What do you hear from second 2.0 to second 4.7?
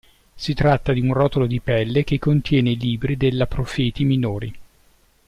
che contiene i libri della Profeti Minori.